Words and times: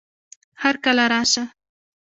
هرکله 0.63 1.03
راشه 1.11 1.43